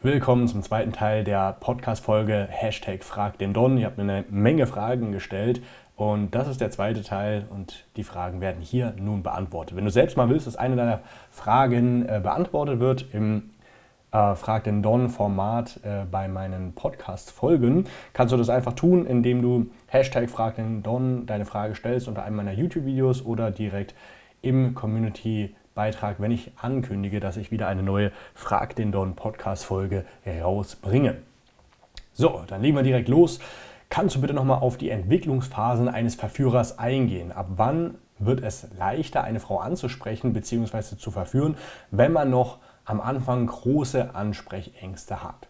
[0.00, 3.76] Willkommen zum zweiten Teil der Podcast-Folge Hashtag Frag den Don.
[3.78, 5.60] Ihr habt mir eine Menge Fragen gestellt
[5.96, 9.76] und das ist der zweite Teil und die Fragen werden hier nun beantwortet.
[9.76, 11.00] Wenn du selbst mal willst, dass eine deiner
[11.32, 13.50] Fragen äh, beantwortet wird im
[14.12, 19.66] äh, Frag den Don-Format äh, bei meinen Podcast-Folgen, kannst du das einfach tun, indem du
[19.88, 23.96] Hashtag Frag den Don deine Frage stellst unter einem meiner YouTube-Videos oder direkt
[24.42, 29.64] im Community Beitrag, wenn ich ankündige, dass ich wieder eine neue Frag den Don Podcast
[29.64, 31.18] Folge rausbringe.
[32.14, 33.38] So, dann legen wir direkt los.
[33.88, 37.30] Kannst du bitte nochmal auf die Entwicklungsphasen eines Verführers eingehen?
[37.30, 40.96] Ab wann wird es leichter, eine Frau anzusprechen bzw.
[40.96, 41.56] zu verführen,
[41.92, 45.47] wenn man noch am Anfang große Ansprechängste hat?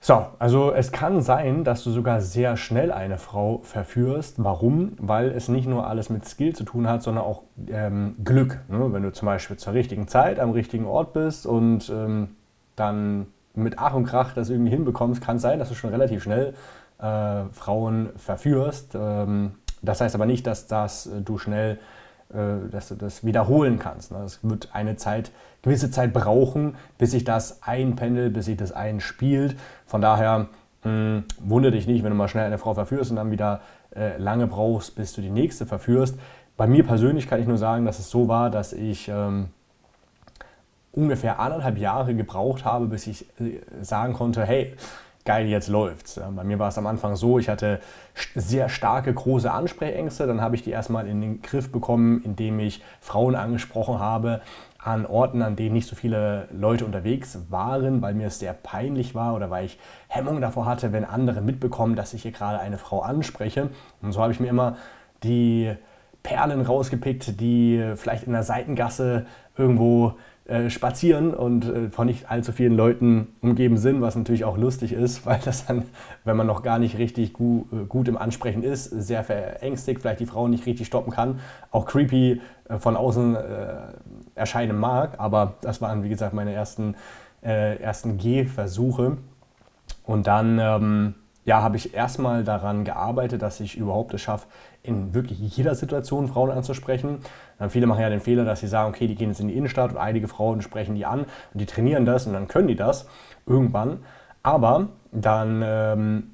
[0.00, 4.36] So, also es kann sein, dass du sogar sehr schnell eine Frau verführst.
[4.38, 4.92] Warum?
[4.98, 8.60] Weil es nicht nur alles mit Skill zu tun hat, sondern auch ähm, Glück.
[8.68, 8.92] Ne?
[8.92, 12.36] Wenn du zum Beispiel zur richtigen Zeit am richtigen Ort bist und ähm,
[12.76, 16.22] dann mit Ach und Krach das irgendwie hinbekommst, kann es sein, dass du schon relativ
[16.22, 16.54] schnell
[17.00, 18.94] äh, Frauen verführst.
[18.94, 21.78] Ähm, das heißt aber nicht, dass das, äh, du schnell
[22.30, 24.12] dass du das wiederholen kannst.
[24.12, 24.18] Ne?
[24.18, 25.30] Es wird eine Zeit,
[25.62, 29.56] gewisse Zeit brauchen, bis sich das einpendelt, bis sich das einspielt.
[29.86, 30.48] Von daher
[30.84, 33.60] mh, hm, wundere dich nicht, wenn du mal schnell eine Frau verführst und dann wieder
[33.96, 36.18] äh, lange brauchst, bis du die nächste verführst.
[36.56, 39.48] Bei mir persönlich kann ich nur sagen, dass es so war, dass ich ähm,
[40.92, 44.74] ungefähr anderthalb Jahre gebraucht habe, bis ich äh, sagen konnte, hey,
[45.28, 46.18] geil, jetzt läuft's.
[46.34, 47.80] Bei mir war es am Anfang so, ich hatte
[48.34, 50.26] sehr starke, große Ansprechängste.
[50.26, 54.40] Dann habe ich die erstmal in den Griff bekommen, indem ich Frauen angesprochen habe
[54.78, 59.14] an Orten, an denen nicht so viele Leute unterwegs waren, weil mir es sehr peinlich
[59.14, 62.78] war oder weil ich Hemmung davor hatte, wenn andere mitbekommen, dass ich hier gerade eine
[62.78, 63.68] Frau anspreche.
[64.00, 64.78] Und so habe ich mir immer
[65.24, 65.74] die
[66.22, 70.14] Perlen rausgepickt, die vielleicht in der Seitengasse irgendwo
[70.48, 74.94] äh, spazieren und äh, von nicht allzu vielen Leuten umgeben sind, was natürlich auch lustig
[74.94, 75.84] ist, weil das dann,
[76.24, 80.20] wenn man noch gar nicht richtig gu äh, gut im Ansprechen ist, sehr verängstigt, vielleicht
[80.20, 82.40] die Frau nicht richtig stoppen kann, auch creepy
[82.70, 83.76] äh, von außen äh,
[84.36, 85.20] erscheinen mag.
[85.20, 86.94] Aber das waren, wie gesagt, meine ersten,
[87.40, 89.18] ersten Gehversuche.
[90.04, 94.46] Und dann ähm, ja, habe ich erstmal daran gearbeitet, dass ich überhaupt es schaffe,
[94.88, 97.18] in wirklich jeder Situation Frauen anzusprechen.
[97.58, 99.54] Dann viele machen ja den Fehler, dass sie sagen, okay, die gehen jetzt in die
[99.54, 102.76] Innenstadt und einige Frauen sprechen die an und die trainieren das und dann können die
[102.76, 103.06] das
[103.46, 103.98] irgendwann.
[104.42, 106.30] Aber dann ähm,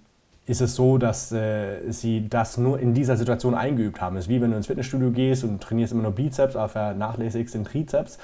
[0.47, 4.16] ist es so, dass äh, sie das nur in dieser Situation eingeübt haben.
[4.16, 7.54] Es ist wie wenn du ins Fitnessstudio gehst und trainierst immer nur Bizeps, aber vernachlässigst
[7.54, 8.19] den Trizeps.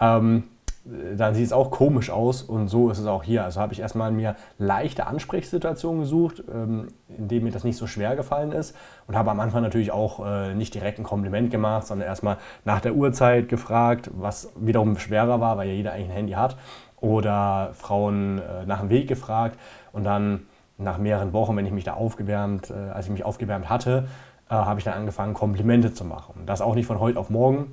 [0.00, 0.44] Ähm,
[0.84, 3.44] dann sieht es auch komisch aus und so ist es auch hier.
[3.44, 7.86] Also habe ich erstmal mir leichte Ansprechsituationen gesucht, ähm, in denen mir das nicht so
[7.86, 8.74] schwer gefallen ist
[9.06, 12.80] und habe am Anfang natürlich auch äh, nicht direkt ein Kompliment gemacht, sondern erstmal nach
[12.80, 16.56] der Uhrzeit gefragt, was wiederum schwerer war, weil ja jeder eigentlich ein Handy hat
[17.00, 19.58] oder Frauen äh, nach dem Weg gefragt
[19.92, 20.46] und dann
[20.78, 24.08] nach mehreren Wochen, wenn ich mich da aufgewärmt, äh, als ich mich aufgewärmt hatte,
[24.48, 26.42] habe ich dann angefangen, Komplimente zu machen.
[26.44, 27.70] Das auch nicht von heute auf morgen,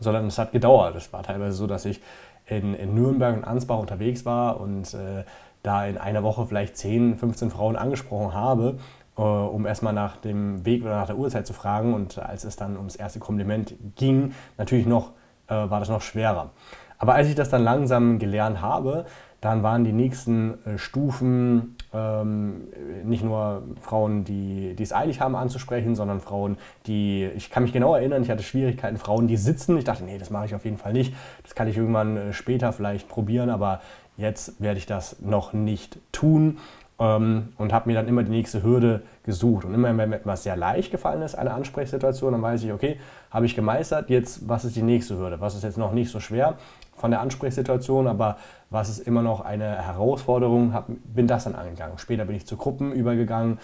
[0.00, 0.96] sondern es hat gedauert.
[0.96, 2.00] Es war teilweise so, dass ich
[2.46, 5.24] in, in Nürnberg und Ansbach unterwegs war und äh,
[5.62, 8.78] da in einer Woche vielleicht 10, 15 Frauen angesprochen habe,
[9.16, 11.92] äh, um erstmal nach dem Weg oder nach der Uhrzeit zu fragen.
[11.92, 15.10] Und als es dann ums erste Kompliment ging, natürlich noch,
[15.48, 16.50] äh, war das noch schwerer.
[16.98, 19.06] Aber als ich das dann langsam gelernt habe,
[19.46, 22.62] dann waren die nächsten äh, Stufen ähm,
[23.04, 27.72] nicht nur Frauen, die, die es eilig haben anzusprechen, sondern Frauen, die, ich kann mich
[27.72, 29.78] genau erinnern, ich hatte Schwierigkeiten, Frauen, die sitzen.
[29.78, 31.14] Ich dachte, nee, das mache ich auf jeden Fall nicht.
[31.44, 33.80] Das kann ich irgendwann äh, später vielleicht probieren, aber
[34.16, 36.58] jetzt werde ich das noch nicht tun.
[36.98, 39.66] Ähm, und habe mir dann immer die nächste Hürde gesucht.
[39.66, 42.98] Und immer, wenn mir etwas sehr leicht gefallen ist, eine Ansprechsituation, dann weiß ich, okay,
[43.30, 45.40] habe ich gemeistert, jetzt, was ist die nächste Hürde?
[45.40, 46.54] Was ist jetzt noch nicht so schwer
[46.94, 48.38] von der Ansprechsituation, aber
[48.70, 50.72] was ist immer noch eine Herausforderung?
[50.72, 51.98] Hab, bin das dann angegangen.
[51.98, 53.58] Später bin ich zu Gruppen übergegangen,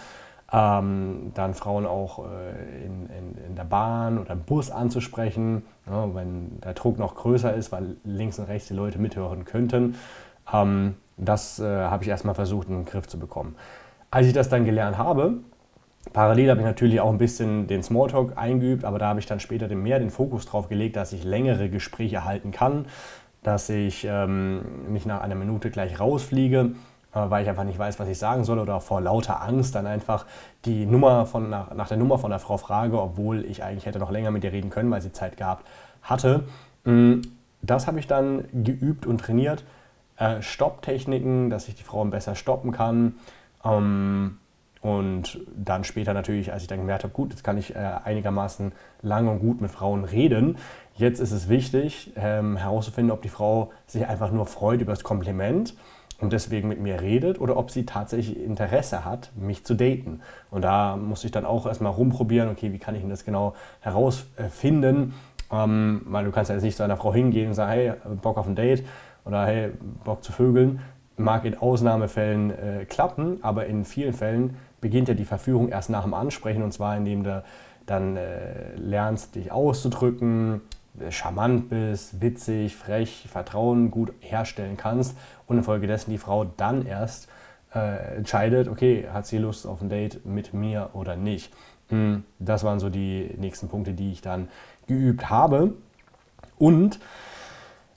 [0.52, 6.14] ähm, dann Frauen auch äh, in, in, in, der Bahn oder im Bus anzusprechen, ja,
[6.14, 9.94] wenn der Druck noch größer ist, weil links und rechts die Leute mithören könnten.
[10.52, 13.56] Ähm, das äh, habe ich erstmal versucht in den Griff zu bekommen.
[14.10, 15.38] Als ich das dann gelernt habe,
[16.12, 19.40] parallel habe ich natürlich auch ein bisschen den Smalltalk eingeübt, aber da habe ich dann
[19.40, 22.86] später mehr den Fokus drauf gelegt, dass ich längere Gespräche halten kann,
[23.42, 26.72] dass ich ähm, nicht nach einer Minute gleich rausfliege,
[27.14, 29.86] äh, weil ich einfach nicht weiß, was ich sagen soll oder vor lauter Angst dann
[29.86, 30.26] einfach
[30.64, 33.98] die Nummer von, nach, nach der Nummer von der Frau frage, obwohl ich eigentlich hätte
[33.98, 35.66] noch länger mit ihr reden können, weil sie Zeit gehabt
[36.02, 36.44] hatte.
[36.84, 37.20] Mm,
[37.62, 39.64] das habe ich dann geübt und trainiert
[40.16, 43.14] äh, Stopptechniken, dass ich die Frauen besser stoppen kann.
[43.64, 44.38] Ähm,
[44.82, 48.72] Und dann später natürlich, als ich dann gemerkt habe, gut, jetzt kann ich äh, einigermaßen
[49.00, 50.58] lang und gut mit Frauen reden.
[50.94, 55.04] Jetzt ist es wichtig, ähm, herauszufinden, ob die Frau sich einfach nur freut über das
[55.04, 55.74] Kompliment
[56.20, 60.20] und deswegen mit mir redet oder ob sie tatsächlich Interesse hat, mich zu daten.
[60.50, 63.54] Und da muss ich dann auch erstmal rumprobieren, okay, wie kann ich denn das genau
[63.80, 65.14] herausfinden?
[65.52, 68.36] Ähm, weil du kannst ja jetzt nicht zu einer Frau hingehen und sagen, hey, Bock
[68.36, 68.84] auf ein Date
[69.24, 69.70] oder hey,
[70.04, 70.80] Bock zu vögeln.
[71.16, 76.02] Mag in Ausnahmefällen äh, klappen, aber in vielen Fällen beginnt ja die Verführung erst nach
[76.02, 77.42] dem Ansprechen und zwar indem du
[77.86, 80.60] dann äh, lernst, dich auszudrücken,
[81.08, 87.28] charmant bist, witzig, frech, Vertrauen gut herstellen kannst und infolgedessen die Frau dann erst
[87.74, 91.52] äh, entscheidet, okay, hat sie Lust auf ein Date mit mir oder nicht.
[91.88, 94.48] Hm, das waren so die nächsten Punkte, die ich dann
[94.86, 95.72] geübt habe.
[96.58, 97.00] Und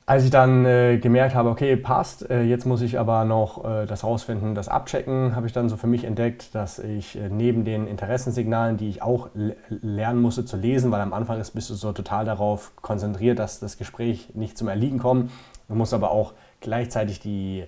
[0.07, 3.87] als ich dann äh, gemerkt habe, okay, passt, äh, jetzt muss ich aber noch äh,
[3.87, 7.65] das rausfinden, das abchecken, habe ich dann so für mich entdeckt, dass ich äh, neben
[7.65, 9.29] den Interessenssignalen, die ich auch
[9.69, 13.59] lernen musste zu lesen, weil am Anfang ist, bist du so total darauf konzentriert, dass
[13.59, 15.31] das Gespräch nicht zum Erliegen kommt.
[15.67, 17.63] Du musst aber auch gleichzeitig die,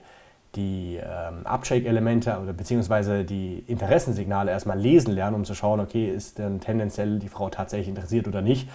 [0.53, 6.37] die ähm, Abcheck-Elemente oder beziehungsweise die Interessenssignale erstmal lesen lernen, um zu schauen, okay, ist
[6.37, 8.69] denn tendenziell die Frau tatsächlich interessiert oder nicht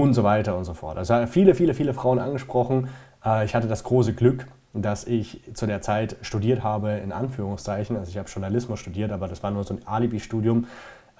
[0.00, 0.98] und so weiter und so fort.
[0.98, 2.88] Also viele, viele, viele Frauen angesprochen.
[3.24, 7.96] Äh, ich hatte das große Glück, dass ich zu der Zeit studiert habe, in Anführungszeichen.
[7.96, 10.66] Also ich habe Journalismus studiert, aber das war nur so ein Alibi-Studium.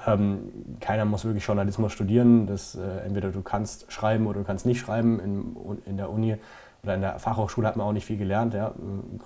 [0.06, 0.38] Ähm,
[0.80, 2.46] keiner muss wirklich Journalismus studieren.
[2.46, 5.20] Das, äh, entweder du kannst schreiben oder du kannst nicht schreiben.
[5.20, 6.36] In, in der Uni
[6.82, 8.54] oder in der Fachhochschule hat man auch nicht viel gelernt.
[8.54, 8.72] Ja.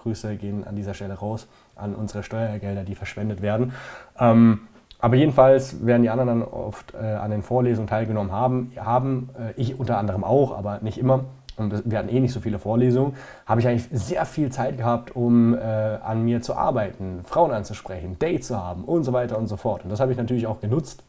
[0.03, 3.73] Grüße gehen an dieser Stelle raus an unsere Steuergelder, die verschwendet werden.
[4.19, 4.61] Ähm,
[5.07, 8.73] aber jedenfalls werden die anderen dann oft äh, an den Vorlesungen teilgenommen haben.
[8.77, 11.27] haben äh, ich unter anderem auch, aber nicht immer.
[11.57, 13.15] Und wir hatten eh nicht so viele Vorlesungen.
[13.47, 18.19] Habe ich eigentlich sehr viel Zeit gehabt, um äh, an mir zu arbeiten, Frauen anzusprechen,
[18.19, 19.85] Dates zu haben und so weiter und so fort.
[19.85, 21.05] Und das habe ich natürlich auch genutzt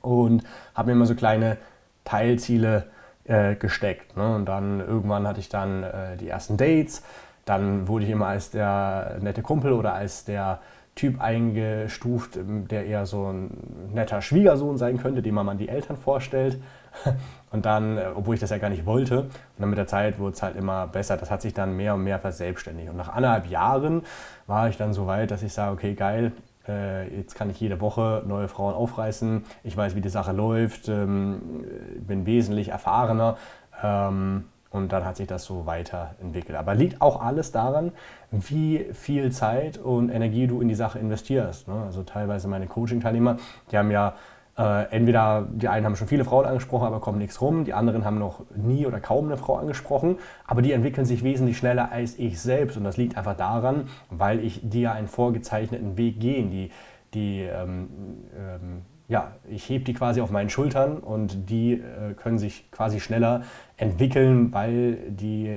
[0.00, 0.42] und
[0.74, 1.58] habe mir immer so kleine
[2.02, 2.86] Teilziele
[3.22, 4.16] äh, gesteckt.
[4.16, 4.34] Ne?
[4.34, 7.04] Und dann irgendwann hatte ich dann äh, die ersten Dates.
[7.44, 10.58] Dann wurde ich immer als der nette Kumpel oder als der
[10.94, 15.68] Typ eingestuft, ähm, der eher so ein netter Schwiegersohn sein könnte, den man an die
[15.68, 16.60] Eltern vorstellt.
[17.50, 20.18] Und dann, äh, obwohl ich das ja gar nicht wollte, und dann mit der Zeit
[20.18, 21.18] wurde es halt immer besser.
[21.18, 22.88] Das hat sich dann mehr und mehr verselbstständigt.
[22.88, 24.02] Und nach anderthalb Jahren
[24.46, 26.32] war ich dann so weit, dass ich sage, okay, geil,
[26.66, 29.44] äh, jetzt kann ich jede Woche neue Frauen aufreißen.
[29.64, 31.64] Ich weiß, wie die Sache läuft, ähm,
[32.00, 33.36] bin wesentlich erfahrener.
[33.82, 36.56] Ähm, und dann hat sich das so weiterentwickelt.
[36.58, 37.92] Aber liegt auch alles daran,
[38.30, 41.68] wie viel Zeit und Energie du in die Sache investierst.
[41.68, 41.74] Ne?
[41.84, 43.36] Also teilweise meine Coaching-Teilnehmer,
[43.70, 44.14] die haben ja
[44.56, 48.04] äh, entweder, die einen haben schon viele Frauen angesprochen, aber kommt nichts rum, die anderen
[48.04, 52.18] haben noch nie oder kaum eine Frau angesprochen, aber die entwickeln sich wesentlich schneller als
[52.18, 52.76] ich selbst.
[52.76, 56.44] Und das liegt einfach daran, weil ich dir einen vorgezeichneten Weg gehe.
[56.44, 56.70] Die,
[57.14, 57.88] die ähm,
[58.36, 62.98] ähm, ja, ich hebe die quasi auf meinen Schultern und die äh, können sich quasi
[62.98, 63.42] schneller
[63.76, 65.54] entwickeln, weil, die,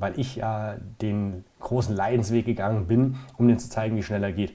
[0.00, 4.52] weil ich ja den großen Leidensweg gegangen bin, um denen zu zeigen, wie schneller geht.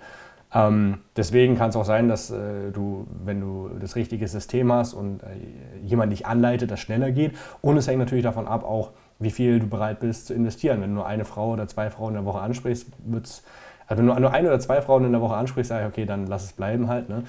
[0.53, 4.93] Ähm, deswegen kann es auch sein, dass äh, du, wenn du das richtige System hast
[4.93, 5.27] und äh,
[5.81, 7.37] jemand dich anleitet, das schneller geht.
[7.61, 10.81] Und es hängt natürlich davon ab, auch wie viel du bereit bist zu investieren.
[10.81, 13.41] Wenn du nur eine Frau oder zwei Frauen in der Woche ansprichst, wird
[13.87, 16.05] also wenn du nur eine oder zwei Frauen in der Woche ansprichst, sage ich, okay,
[16.05, 17.09] dann lass es bleiben halt.
[17.09, 17.23] Ne?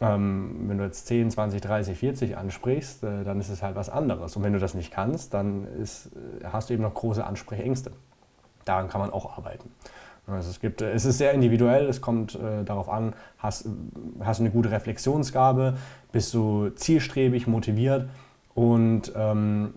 [0.00, 3.88] Ähm, wenn du jetzt 10, 20, 30, 40 ansprichst, äh, dann ist es halt was
[3.88, 4.36] anderes.
[4.36, 7.92] Und wenn du das nicht kannst, dann ist, äh, hast du eben noch große Ansprechängste.
[8.64, 9.70] Daran kann man auch arbeiten.
[10.26, 13.68] Also es, gibt, es ist sehr individuell, es kommt äh, darauf an, hast,
[14.20, 15.76] hast du eine gute Reflexionsgabe,
[16.12, 18.08] bist du zielstrebig, motiviert
[18.54, 19.74] und ähm,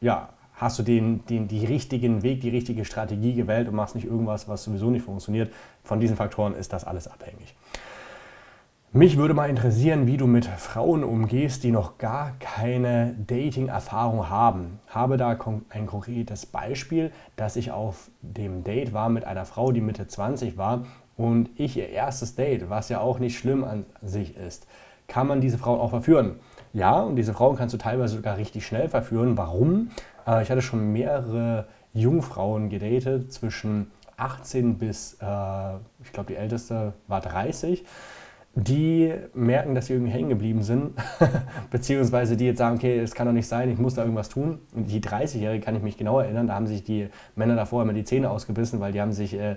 [0.00, 4.06] ja, hast du den, den, die richtigen Weg, die richtige Strategie gewählt und machst nicht
[4.06, 5.52] irgendwas, was sowieso nicht funktioniert.
[5.82, 7.56] Von diesen Faktoren ist das alles abhängig.
[8.94, 14.80] Mich würde mal interessieren, wie du mit Frauen umgehst, die noch gar keine Dating-Erfahrung haben.
[14.86, 15.30] Habe da
[15.70, 20.58] ein konkretes Beispiel, dass ich auf dem Date war mit einer Frau, die Mitte 20
[20.58, 20.84] war
[21.16, 24.66] und ich ihr erstes Date, was ja auch nicht schlimm an sich ist.
[25.08, 26.34] Kann man diese Frauen auch verführen?
[26.74, 29.38] Ja, und diese Frauen kannst du teilweise sogar richtig schnell verführen.
[29.38, 29.88] Warum?
[30.26, 36.92] Äh, ich hatte schon mehrere Jungfrauen gedatet, zwischen 18 bis, äh, ich glaube, die älteste
[37.08, 37.86] war 30
[38.54, 40.92] die merken, dass sie irgendwie hängen geblieben sind,
[41.70, 44.58] beziehungsweise die jetzt sagen, okay, es kann doch nicht sein, ich muss da irgendwas tun.
[44.74, 47.94] Und die 30-Jährige kann ich mich genau erinnern, da haben sich die Männer davor immer
[47.94, 49.56] die Zähne ausgebissen, weil die haben sich, äh,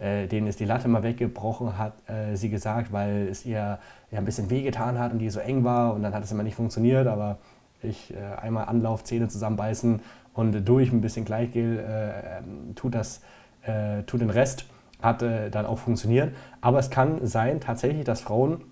[0.00, 3.78] äh, denen ist die Latte mal weggebrochen, hat äh, sie gesagt, weil es ihr
[4.10, 6.42] ja, ein bisschen wehgetan hat und die so eng war und dann hat es immer
[6.42, 7.38] nicht funktioniert, aber
[7.80, 10.00] ich äh, einmal Anlauf, Zähne zusammenbeißen
[10.34, 13.20] und durch ein bisschen Gleichgel äh, ähm, tut das,
[13.62, 14.66] äh, tut den Rest
[15.02, 16.34] hat äh, dann auch funktioniert.
[16.60, 18.62] Aber es kann sein tatsächlich, dass Frauen,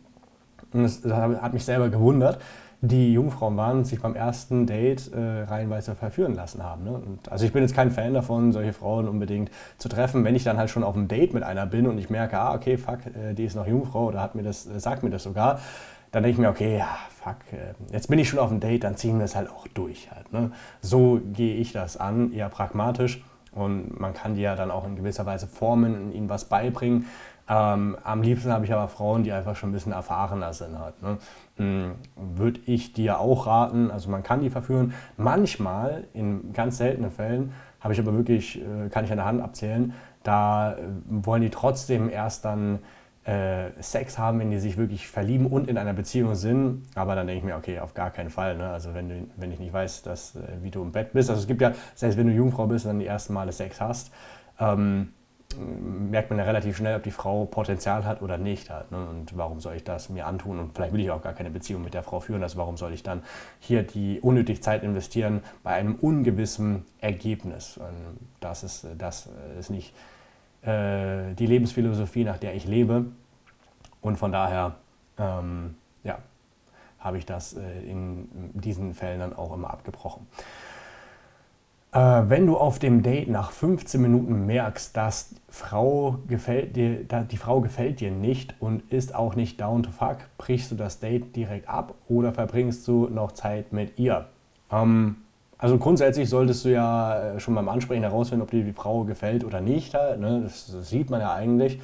[0.72, 2.38] und das, das hat mich selber gewundert,
[2.82, 6.84] die Jungfrauen waren und sich beim ersten Date äh, reihenweise verführen lassen haben.
[6.84, 6.92] Ne?
[6.92, 10.24] Und, also ich bin jetzt kein Fan davon, solche Frauen unbedingt zu treffen.
[10.24, 12.54] Wenn ich dann halt schon auf einem Date mit einer bin und ich merke, ah,
[12.54, 15.24] okay, fuck, äh, die ist noch Jungfrau oder hat mir das, äh, sagt mir das
[15.24, 15.60] sogar,
[16.10, 16.88] dann denke ich mir, okay, ja,
[17.22, 19.68] fuck, äh, jetzt bin ich schon auf dem Date, dann ziehen wir es halt auch
[19.68, 20.10] durch.
[20.10, 20.50] Halt, ne?
[20.80, 23.22] So gehe ich das an, eher pragmatisch.
[23.52, 27.06] Und man kann die ja dann auch in gewisser Weise formen und ihnen was beibringen.
[27.48, 30.78] Ähm, am liebsten habe ich aber Frauen, die einfach schon ein bisschen erfahrener sind.
[30.78, 31.18] Halt, ne?
[31.56, 34.94] hm, Würde ich dir auch raten, also man kann die verführen.
[35.16, 39.42] Manchmal, in ganz seltenen Fällen, habe ich aber wirklich, äh, kann ich an der Hand
[39.42, 40.76] abzählen, da äh,
[41.08, 42.78] wollen die trotzdem erst dann
[43.80, 46.86] Sex haben, wenn die sich wirklich verlieben und in einer Beziehung sind.
[46.94, 48.56] Aber dann denke ich mir, okay, auf gar keinen Fall.
[48.56, 48.68] Ne?
[48.70, 51.28] Also wenn, du, wenn ich nicht weiß, dass, äh, wie du im Bett bist.
[51.28, 53.80] Also es gibt ja, selbst wenn du Jungfrau bist und dann die ersten Male Sex
[53.80, 54.10] hast,
[54.58, 55.12] ähm,
[55.58, 58.90] merkt man ja relativ schnell, ob die Frau Potenzial hat oder nicht hat.
[58.90, 59.06] Ne?
[59.10, 60.58] Und warum soll ich das mir antun?
[60.58, 62.42] Und vielleicht will ich auch gar keine Beziehung mit der Frau führen.
[62.42, 63.22] Also warum soll ich dann
[63.58, 67.76] hier die unnötig Zeit investieren bei einem ungewissen Ergebnis?
[67.76, 69.92] Und das ist, das ist nicht
[70.62, 73.06] äh, die Lebensphilosophie, nach der ich lebe.
[74.00, 74.76] Und von daher,
[75.18, 75.74] ähm,
[76.04, 76.18] ja,
[76.98, 80.26] habe ich das äh, in diesen Fällen dann auch immer abgebrochen.
[81.92, 87.36] Äh, wenn du auf dem Date nach 15 Minuten merkst, dass Frau gefällt dir, die
[87.36, 91.34] Frau gefällt dir nicht und ist auch nicht down to fuck, brichst du das Date
[91.34, 94.26] direkt ab oder verbringst du noch Zeit mit ihr?
[94.70, 95.16] Ähm,
[95.60, 99.44] also grundsätzlich solltest du ja äh, schon beim Ansprechen herausfinden, ob dir die Frau gefällt
[99.44, 99.94] oder nicht.
[99.94, 100.40] Halt, ne?
[100.42, 101.80] das, sieht man ja eigentlich.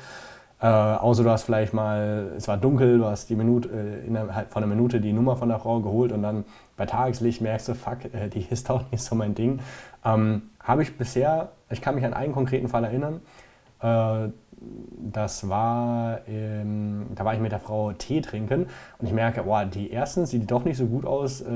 [0.58, 4.50] Äh, außer du hast vielleicht mal, es war dunkel, du hast die Minute, äh, innerhalb
[4.50, 6.46] von einer Minute die Nummer von der Frau geholt und dann
[6.78, 9.60] bei Tageslicht merkst du, fuck, äh, die ist auch nicht so mein Ding.
[10.04, 13.20] Ähm, Habe ich bisher, ich kann mich an einen konkreten Fall erinnern.
[13.82, 18.66] Äh, das war, ähm, da war ich mit der Frau Tee trinken
[18.98, 21.46] und ich merke, boah, die erstens sieht doch nicht so gut aus, äh,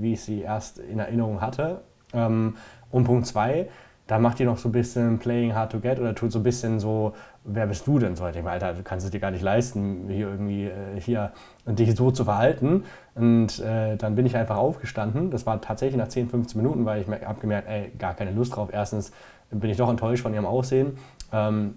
[0.00, 1.82] wie ich sie erst in Erinnerung hatte.
[2.12, 2.56] Ähm,
[2.90, 3.68] und Punkt zwei,
[4.06, 6.42] da macht die noch so ein bisschen Playing Hard to Get oder tut so ein
[6.42, 7.14] bisschen so,
[7.44, 8.16] wer bist du denn?
[8.16, 11.32] So, ich meine, Alter, du kannst es dir gar nicht leisten, hier irgendwie äh, hier
[11.64, 12.84] dich so zu verhalten.
[13.14, 15.30] Und äh, dann bin ich einfach aufgestanden.
[15.30, 18.56] Das war tatsächlich nach 10, 15 Minuten, weil ich habe gemerkt, ey, gar keine Lust
[18.56, 18.70] drauf.
[18.72, 19.12] Erstens
[19.50, 20.98] bin ich doch enttäuscht von ihrem Aussehen.
[21.32, 21.74] Ähm,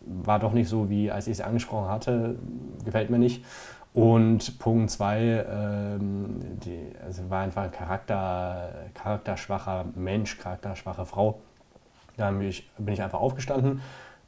[0.00, 2.36] war doch nicht so, wie als ich sie angesprochen hatte.
[2.84, 3.44] Gefällt mir nicht.
[3.94, 11.40] Und Punkt zwei, ähm, die, also war einfach ein Charakter, charakterschwacher Mensch, charakterschwache Frau.
[12.16, 13.80] Da bin ich, bin ich einfach aufgestanden.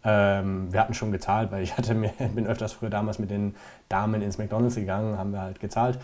[0.02, 3.54] Ähm, wir hatten schon gezahlt, weil ich hatte mir, bin öfters früher damals mit den
[3.88, 5.98] Damen ins McDonalds gegangen, haben wir halt gezahlt,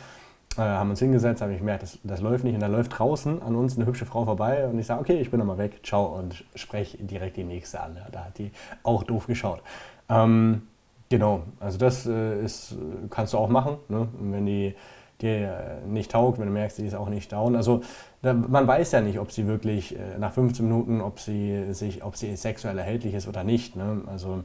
[0.58, 2.54] äh, haben uns hingesetzt, habe ich gemerkt, das, das läuft nicht.
[2.54, 5.30] Und da läuft draußen an uns eine hübsche Frau vorbei und ich sage, okay, ich
[5.30, 7.98] bin nochmal weg, ciao und spreche direkt die nächste an.
[8.12, 8.50] Da hat die
[8.82, 9.62] auch doof geschaut.
[10.08, 10.62] Ähm,
[11.08, 12.74] Genau, also das äh, ist,
[13.10, 13.76] kannst du auch machen.
[13.88, 14.08] Ne?
[14.18, 14.74] wenn die
[15.20, 17.56] dir nicht taugt, wenn du merkst, die ist auch nicht down.
[17.56, 17.82] Also
[18.22, 22.04] da, man weiß ja nicht, ob sie wirklich äh, nach 15 Minuten, ob sie sich,
[22.04, 23.76] ob sie sexuell erhältlich ist oder nicht.
[23.76, 24.02] Ne?
[24.08, 24.44] Also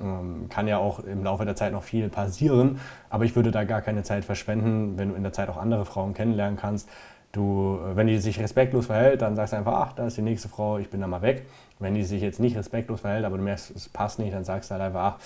[0.00, 2.80] ähm, kann ja auch im Laufe der Zeit noch viel passieren,
[3.10, 5.84] aber ich würde da gar keine Zeit verschwenden, wenn du in der Zeit auch andere
[5.84, 6.88] Frauen kennenlernen kannst.
[7.32, 10.50] Du, wenn die sich respektlos verhält, dann sagst du einfach, ach, da ist die nächste
[10.50, 11.46] Frau, ich bin da mal weg.
[11.78, 14.70] Wenn die sich jetzt nicht respektlos verhält, aber du merkst, es passt nicht, dann sagst
[14.70, 15.18] du halt einfach, ach,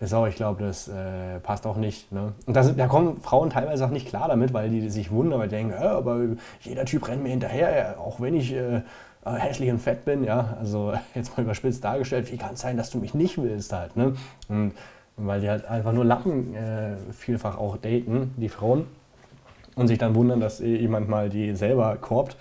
[0.00, 2.10] so, ich glaube, das äh, passt auch nicht.
[2.10, 2.32] Ne?
[2.46, 5.48] Und das, da kommen Frauen teilweise auch nicht klar damit, weil die sich wundern, weil
[5.48, 6.20] die denken, äh, aber
[6.60, 8.82] jeder Typ rennt mir hinterher, auch wenn ich äh,
[9.24, 10.24] äh, hässlich und fett bin.
[10.24, 10.56] Ja?
[10.58, 13.96] Also jetzt mal überspitzt dargestellt, wie kann es sein, dass du mich nicht willst halt.
[13.96, 14.14] Ne?
[14.48, 14.72] Und
[15.16, 18.86] weil die halt einfach nur Lappen äh, vielfach auch daten, die Frauen,
[19.76, 22.36] und sich dann wundern, dass jemand mal die selber korbt.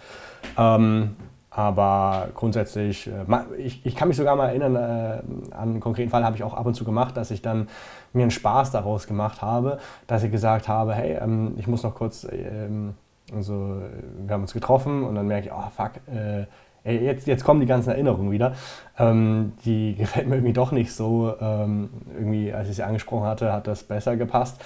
[0.57, 1.15] Ähm,
[1.49, 6.23] aber grundsätzlich, äh, ich, ich kann mich sogar mal erinnern, äh, an einen konkreten Fall
[6.23, 7.67] habe ich auch ab und zu gemacht, dass ich dann
[8.11, 11.95] mir einen Spaß daraus gemacht habe, dass ich gesagt habe, hey, ähm, ich muss noch
[11.95, 12.95] kurz, ähm,
[13.33, 13.81] also
[14.25, 16.45] wir haben uns getroffen und dann merke ich, oh fuck, äh,
[16.83, 18.53] jetzt, jetzt kommen die ganzen Erinnerungen wieder.
[18.97, 21.33] Ähm, die gefällt mir irgendwie doch nicht so.
[21.39, 24.61] Ähm, irgendwie, als ich sie angesprochen hatte, hat das besser gepasst.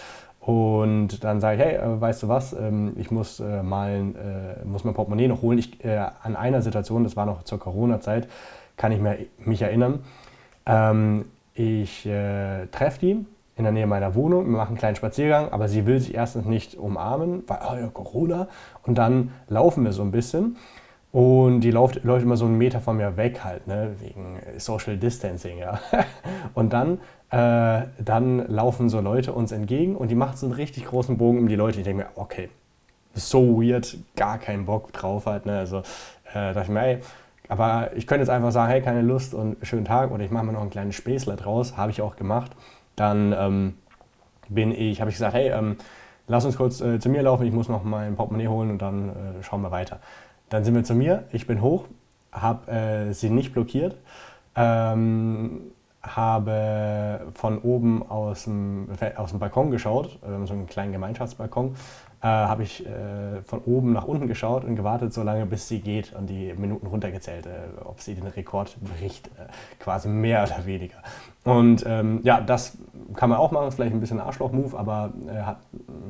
[0.48, 4.66] Und dann sage ich, hey, äh, weißt du was, ähm, ich muss, äh, mal, äh,
[4.66, 5.58] muss mein Portemonnaie noch holen.
[5.58, 8.30] Ich, an einer Situation, das war noch zur Corona-Zeit,
[8.78, 9.02] kann ich
[9.46, 10.00] mich erinnern.
[10.66, 15.68] Ähm, ich treffe die in der Nähe meiner Wohnung, wir machen einen kleinen Spaziergang, aber
[15.68, 18.48] sie will sich erstens nicht umarmen, weil oh ja, Corona.
[18.84, 20.56] Und dann laufen wir so ein bisschen.
[21.18, 24.98] Und die läuft, läuft immer so einen Meter von mir weg halt, ne, wegen Social
[24.98, 25.80] Distancing, ja.
[26.54, 27.00] Und dann,
[27.32, 31.40] äh, dann laufen so Leute uns entgegen und die macht so einen richtig großen Bogen
[31.40, 31.80] um die Leute.
[31.80, 32.50] Ich denke mir, okay,
[33.16, 35.58] so weird, gar keinen Bock drauf halt, ne.
[35.58, 35.80] Also
[36.36, 37.00] äh, dachte ich mir, ey,
[37.48, 40.46] Aber ich könnte jetzt einfach sagen, hey, keine Lust und schönen Tag oder ich mache
[40.46, 42.52] mir noch ein kleines Späßler draus, habe ich auch gemacht.
[42.96, 43.74] Dann ähm,
[44.50, 45.78] bin ich, habe ich gesagt, hey, ähm,
[46.28, 49.10] lass uns kurz äh, zu mir laufen, ich muss noch mein Portemonnaie holen und dann
[49.10, 50.00] äh, schauen wir weiter.
[50.50, 51.86] Dann sind wir zu mir, ich bin hoch,
[52.32, 53.98] habe äh, sie nicht blockiert,
[54.56, 60.94] ähm, habe von oben aus dem, aus dem Balkon geschaut, wir haben so einen kleinen
[60.94, 61.76] Gemeinschaftsbalkon,
[62.22, 65.80] äh, habe ich äh, von oben nach unten geschaut und gewartet, so lange bis sie
[65.80, 69.48] geht und die Minuten runtergezählt, äh, ob sie den Rekord bricht, äh,
[69.80, 70.98] quasi mehr oder weniger.
[71.48, 72.78] Und ähm, ja, das
[73.16, 75.60] kann man auch machen, vielleicht ein bisschen Arschloch-Move, aber äh, hat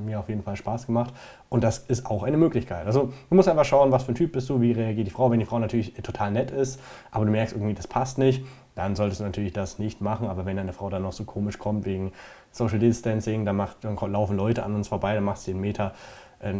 [0.04, 1.14] mir auf jeden Fall Spaß gemacht
[1.50, 2.88] und das ist auch eine Möglichkeit.
[2.88, 5.30] Also du musst einfach schauen, was für ein Typ bist du, wie reagiert die Frau.
[5.30, 6.80] Wenn die Frau natürlich total nett ist,
[7.12, 10.28] aber du merkst irgendwie, das passt nicht, dann solltest du natürlich das nicht machen.
[10.28, 12.14] Aber wenn deine Frau dann noch so komisch kommt wegen
[12.52, 15.94] Social Distancing, dann, macht, dann laufen Leute an uns vorbei, dann machst du den Meter,
[16.40, 16.54] äh,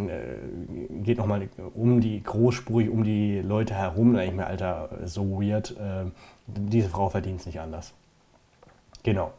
[1.02, 5.42] geht nochmal um die, großspurig um die Leute herum, dann denke ich mir, Alter, so
[5.42, 6.12] weird, äh,
[6.46, 7.94] diese Frau verdient es nicht anders.
[9.08, 9.32] Genau.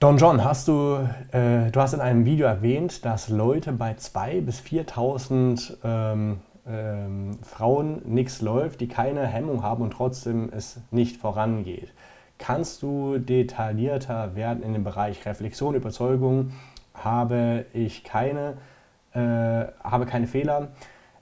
[0.00, 0.98] Don John, hast du,
[1.32, 7.38] äh, du hast in einem Video erwähnt, dass Leute bei 2.000 bis 4.000 ähm, ähm,
[7.42, 11.94] Frauen nichts läuft, die keine Hemmung haben und trotzdem es nicht vorangeht.
[12.36, 16.52] Kannst du detaillierter werden in dem Bereich Reflexion, Überzeugung?
[16.92, 18.58] Habe ich keine,
[19.14, 19.20] äh,
[19.82, 20.68] habe keine Fehler,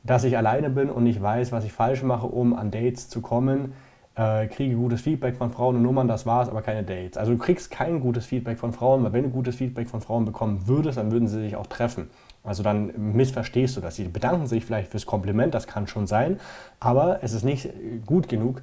[0.03, 3.21] dass ich alleine bin und nicht weiß, was ich falsch mache, um an Dates zu
[3.21, 3.75] kommen?
[4.15, 7.17] Äh, kriege gutes Feedback von Frauen und Nummern, das war's, aber keine Dates.
[7.17, 10.27] Also du kriegst kein gutes Feedback von Frauen, weil wenn du gutes Feedback von Frauen
[10.27, 12.11] bekommen würdest, dann würden sie sich auch treffen.
[12.45, 13.97] Also dann missverstehst du das.
[13.97, 16.41] Sie bedanken sich vielleicht fürs Kompliment, das kann schon sein,
[16.79, 17.71] aber es ist nicht
[18.05, 18.61] gut genug,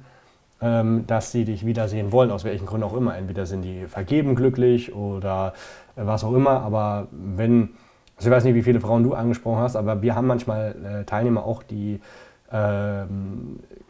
[0.60, 3.16] ähm, dass sie dich wiedersehen wollen, aus welchen Gründen auch immer.
[3.16, 5.54] Entweder sind die vergeben glücklich oder
[5.96, 7.70] äh, was auch immer, aber wenn,
[8.16, 11.04] also ich weiß nicht, wie viele Frauen du angesprochen hast, aber wir haben manchmal äh,
[11.04, 12.00] Teilnehmer auch, die
[12.52, 13.60] ähm,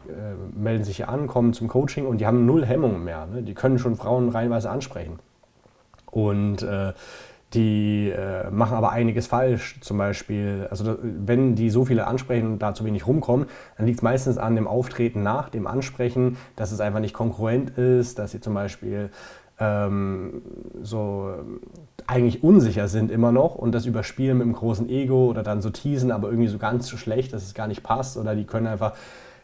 [0.55, 3.27] melden sich hier an, kommen zum Coaching und die haben null Hemmungen mehr.
[3.27, 3.43] Ne?
[3.43, 5.19] Die können schon Frauen reinweise ansprechen.
[6.11, 6.93] Und äh,
[7.53, 9.79] die äh, machen aber einiges falsch.
[9.81, 13.99] Zum Beispiel, also wenn die so viele ansprechen und da zu wenig rumkommen, dann liegt
[13.99, 18.31] es meistens an dem Auftreten nach dem Ansprechen, dass es einfach nicht konkurrent ist, dass
[18.31, 19.09] sie zum Beispiel
[19.59, 20.41] ähm,
[20.81, 21.33] so
[22.07, 25.69] eigentlich unsicher sind immer noch und das überspielen mit einem großen Ego oder dann so
[25.69, 28.67] teasen, aber irgendwie so ganz so schlecht, dass es gar nicht passt oder die können
[28.67, 28.93] einfach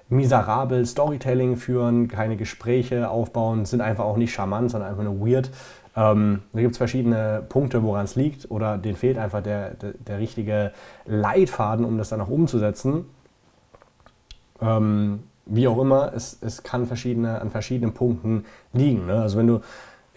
[0.09, 5.51] miserabel Storytelling führen, keine Gespräche aufbauen, sind einfach auch nicht charmant, sondern einfach nur weird.
[5.95, 9.93] Ähm, da gibt es verschiedene Punkte, woran es liegt oder denen fehlt einfach der, der,
[9.93, 10.71] der, richtige
[11.05, 13.05] Leitfaden, um das dann auch umzusetzen.
[14.61, 19.07] Ähm, wie auch immer, es, es kann verschiedene, an verschiedenen Punkten liegen.
[19.07, 19.21] Ne?
[19.21, 19.61] Also wenn du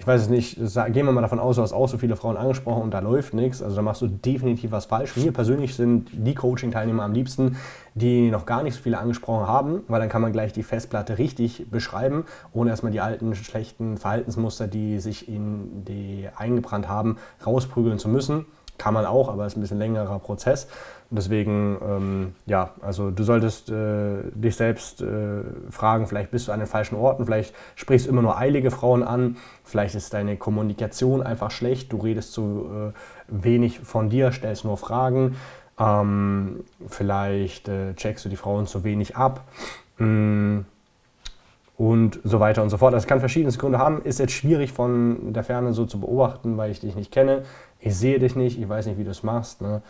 [0.00, 2.38] ich weiß es nicht, gehen wir mal davon aus, du hast auch so viele Frauen
[2.38, 5.14] angesprochen und da läuft nichts, also da machst du definitiv was falsch.
[5.16, 7.58] Mir persönlich sind die Coaching-Teilnehmer am liebsten,
[7.94, 11.18] die noch gar nicht so viele angesprochen haben, weil dann kann man gleich die Festplatte
[11.18, 17.98] richtig beschreiben, ohne erstmal die alten schlechten Verhaltensmuster, die sich in die eingebrannt haben, rausprügeln
[17.98, 18.46] zu müssen.
[18.78, 20.66] Kann man auch, aber es ist ein bisschen längerer Prozess.
[21.12, 26.60] Deswegen, ähm, ja, also du solltest äh, dich selbst äh, fragen, vielleicht bist du an
[26.60, 31.20] den falschen Orten, vielleicht sprichst du immer nur eilige Frauen an, vielleicht ist deine Kommunikation
[31.20, 32.92] einfach schlecht, du redest zu äh,
[33.26, 35.34] wenig von dir, stellst nur Fragen,
[35.80, 39.48] ähm, vielleicht äh, checkst du die Frauen zu wenig ab.
[39.98, 40.60] Mm,
[41.76, 42.92] und so weiter und so fort.
[42.92, 44.02] Das kann verschiedene Gründe haben.
[44.02, 47.44] Ist jetzt schwierig von der Ferne so zu beobachten, weil ich dich nicht kenne.
[47.78, 49.62] Ich sehe dich nicht, ich weiß nicht, wie du es machst.
[49.62, 49.80] Ne?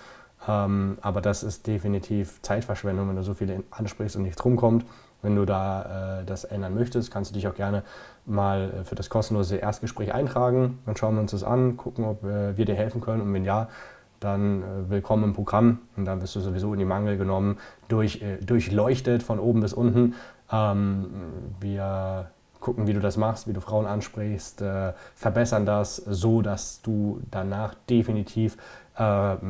[0.49, 4.85] Ähm, aber das ist definitiv Zeitverschwendung, wenn du so viele ansprichst und nichts rumkommt.
[5.23, 7.83] Wenn du da äh, das ändern möchtest, kannst du dich auch gerne
[8.25, 10.79] mal äh, für das kostenlose Erstgespräch eintragen.
[10.87, 13.21] Dann schauen wir uns das an, gucken, ob äh, wir dir helfen können.
[13.21, 13.69] Und wenn ja,
[14.19, 15.81] dann äh, willkommen im Programm.
[15.97, 19.75] Und dann wirst du sowieso in die Mangel genommen, durch, äh, durchleuchtet von oben bis
[19.75, 20.15] unten.
[20.51, 21.07] Ähm,
[21.61, 24.63] wir gucken, wie du das machst, wie du Frauen ansprichst,
[25.15, 28.59] verbessern das so, dass du danach definitiv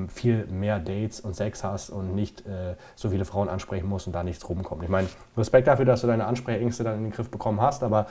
[0.08, 4.12] viel mehr Dates und Sex hast und nicht äh, so viele Frauen ansprechen musst und
[4.12, 4.82] da nichts rumkommt.
[4.82, 8.06] Ich meine, Respekt dafür, dass du deine Ansprechängste dann in den Griff bekommen hast, aber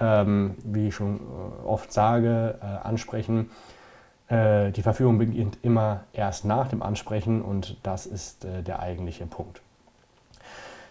[0.00, 3.50] ähm, wie ich schon äh, oft sage, äh, ansprechen,
[4.28, 9.60] äh, die Verführung beginnt immer erst nach dem Ansprechen und das ist der eigentliche Punkt.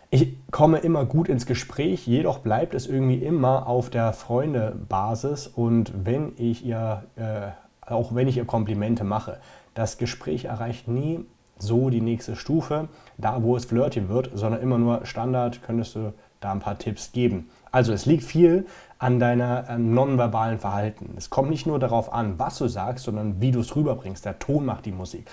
[0.09, 5.91] Ich komme immer gut ins Gespräch, jedoch bleibt es irgendwie immer auf der Freundebasis und
[6.05, 9.39] wenn ich ihr, äh, auch wenn ich ihr Komplimente mache,
[9.77, 11.23] das Gespräch erreicht nie
[11.59, 12.87] so die nächste Stufe,
[13.17, 17.11] da wo es flirty wird, sondern immer nur Standard, könntest du da ein paar Tipps
[17.11, 17.49] geben.
[17.71, 18.65] Also es liegt viel
[18.99, 21.13] an deiner äh, nonverbalen Verhalten.
[21.17, 24.25] Es kommt nicht nur darauf an, was du sagst, sondern wie du es rüberbringst.
[24.25, 25.29] Der Ton macht die Musik.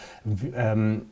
[0.55, 1.07] Ähm,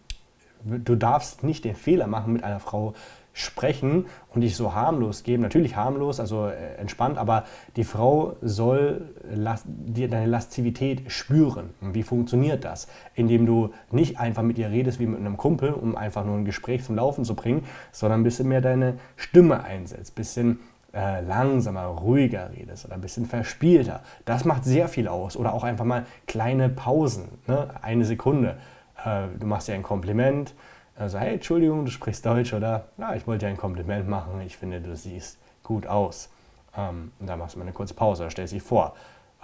[0.65, 2.95] du darfst nicht den Fehler machen, mit einer Frau
[3.33, 5.43] sprechen und dich so harmlos geben.
[5.43, 7.45] Natürlich harmlos, also äh, entspannt, aber
[7.77, 11.71] die Frau soll deine Lastivität spüren.
[11.81, 12.89] Wie funktioniert das?
[13.15, 16.45] Indem du nicht einfach mit ihr redest wie mit einem Kumpel, um einfach nur ein
[16.45, 20.61] Gespräch zum Laufen zu bringen, sondern ein bisschen mehr deine Stimme einsetzt, ein bisschen
[20.95, 24.03] äh, langsamer, ruhiger redest oder ein bisschen verspielter.
[24.25, 25.37] Das macht sehr viel aus.
[25.37, 27.71] Oder auch einfach mal kleine Pausen, ne?
[27.81, 28.59] eine Sekunde.
[29.05, 30.55] Äh, du machst dir ein Kompliment,
[30.97, 34.57] also hey, Entschuldigung, du sprichst Deutsch oder ja, ich wollte dir ein Kompliment machen, ich
[34.57, 36.29] finde, du siehst gut aus.
[36.77, 38.95] Ähm, und dann machst du mal eine kurze Pause oder stellst dich vor.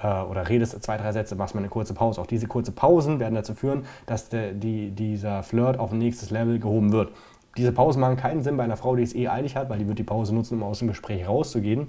[0.02, 2.20] Äh, oder redest zwei, drei Sätze, machst mal eine kurze Pause.
[2.20, 6.30] Auch diese kurze Pausen werden dazu führen, dass der, die, dieser Flirt auf ein nächstes
[6.30, 7.12] Level gehoben wird.
[7.56, 9.88] Diese Pausen machen keinen Sinn bei einer Frau, die es eh eilig hat, weil die
[9.88, 11.88] wird die Pause nutzen, um aus dem Gespräch rauszugehen.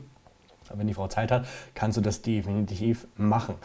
[0.67, 1.45] Aber wenn die Frau Zeit hat,
[1.75, 3.55] kannst du das definitiv machen.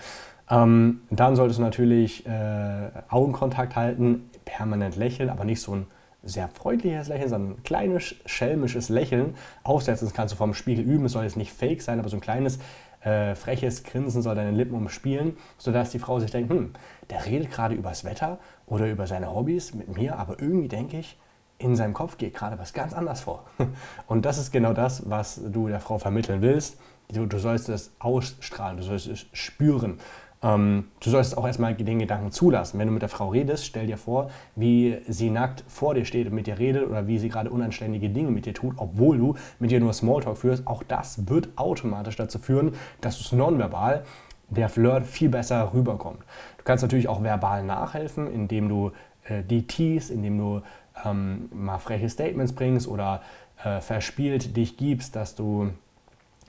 [0.50, 5.86] Ähm, dann solltest du natürlich äh, Augenkontakt halten, permanent lächeln, aber nicht so ein
[6.22, 10.06] sehr freundliches Lächeln, sondern ein kleines schelmisches Lächeln aufsetzen.
[10.06, 11.04] Das kannst du vom Spiegel üben.
[11.04, 12.58] Es soll jetzt nicht fake sein, aber so ein kleines
[13.04, 16.72] äh, freches Grinsen soll deine Lippen umspielen, sodass die Frau sich denkt, hm,
[17.10, 20.98] der redet gerade über das Wetter oder über seine Hobbys mit mir, aber irgendwie denke
[20.98, 21.18] ich,
[21.58, 23.44] in seinem Kopf geht gerade was ganz anderes vor.
[24.06, 26.78] Und das ist genau das, was du der Frau vermitteln willst.
[27.12, 29.98] Du, du sollst es ausstrahlen, du sollst es spüren.
[30.44, 32.78] Ähm, du sollst auch erstmal den Gedanken zulassen.
[32.78, 36.26] Wenn du mit der Frau redest, stell dir vor, wie sie nackt vor dir steht
[36.26, 39.34] und mit dir redet oder wie sie gerade unanständige Dinge mit dir tut, obwohl du
[39.58, 40.66] mit ihr nur Smalltalk führst.
[40.66, 44.04] Auch das wird automatisch dazu führen, dass es nonverbal
[44.50, 46.20] der Flirt viel besser rüberkommt.
[46.58, 48.92] Du kannst natürlich auch verbal nachhelfen, indem du
[49.24, 50.62] äh, die tease, indem du
[51.04, 53.22] ähm, mal freche Statements bringst oder
[53.64, 55.70] äh, verspielt dich gibst, dass du,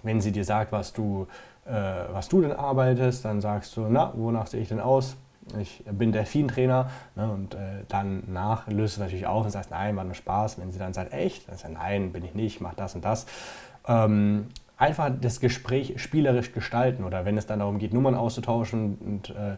[0.04, 1.28] wenn sie dir sagt, was du
[1.66, 1.72] äh,
[2.12, 5.18] was du denn arbeitest, dann sagst du, na, wonach sehe ich denn aus?
[5.60, 9.96] Ich bin Delfintrainer ne, und äh, dann nach löst du natürlich auf und sagst, nein,
[9.96, 10.60] war nur Spaß.
[10.60, 13.28] Wenn sie dann sagt, echt, dann sagt nein, bin ich nicht, mach das und das.
[13.88, 14.48] Ähm,
[14.78, 19.58] einfach das Gespräch spielerisch gestalten oder wenn es dann darum geht, Nummern auszutauschen und äh,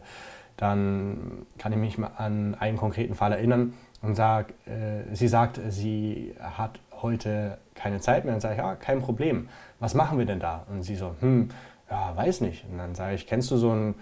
[0.56, 5.60] dann kann ich mich mal an einen konkreten Fall erinnern und sag, äh, sie sagt,
[5.68, 8.34] sie hat heute keine Zeit mehr.
[8.34, 9.48] Dann sage ich, ja, kein Problem.
[9.80, 10.64] Was machen wir denn da?
[10.68, 11.48] Und sie so, hm,
[11.90, 12.64] ja, weiß nicht.
[12.70, 13.94] Und dann sage ich, kennst du so ein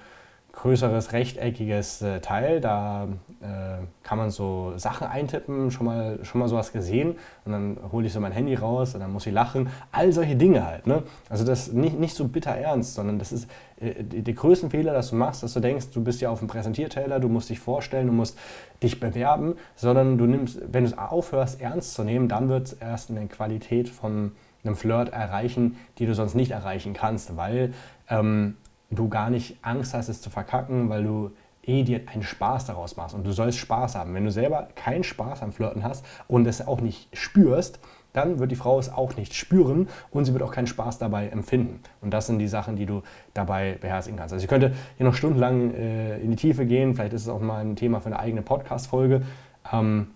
[0.57, 3.09] größeres rechteckiges äh, Teil, da
[3.42, 8.07] äh, kann man so Sachen eintippen, schon mal, schon mal sowas gesehen und dann hole
[8.07, 9.68] ich so mein Handy raus und dann muss ich lachen.
[9.92, 10.87] All solche Dinge halt.
[10.87, 11.03] Ne?
[11.29, 15.11] Also das nicht, nicht so bitter ernst, sondern das ist äh, der größte Fehler, dass
[15.11, 18.07] du machst, dass du denkst, du bist ja auf dem Präsentierteller, du musst dich vorstellen,
[18.07, 18.38] du musst
[18.83, 22.72] dich bewerben, sondern du nimmst, wenn du es aufhörst, ernst zu nehmen, dann wird es
[22.72, 24.33] erst eine Qualität von
[24.66, 27.72] einem Flirt erreichen, die du sonst nicht erreichen kannst, weil
[28.09, 28.57] ähm,
[28.90, 31.31] du gar nicht Angst hast, es zu verkacken, weil du
[31.62, 33.14] eh dir einen Spaß daraus machst.
[33.14, 34.14] Und du sollst Spaß haben.
[34.14, 37.81] Wenn du selber keinen Spaß am Flirten hast und es auch nicht spürst,
[38.12, 41.29] dann wird die Frau es auch nicht spüren und sie wird auch keinen Spaß dabei
[41.29, 41.81] empfinden.
[42.00, 43.02] Und das sind die Sachen, die du
[43.35, 44.33] dabei beherzigen kannst.
[44.33, 47.40] Also ich könnte hier noch stundenlang äh, in die Tiefe gehen, vielleicht ist es auch
[47.40, 49.22] mal ein Thema für eine eigene Podcast-Folge.
[49.70, 50.09] Ähm,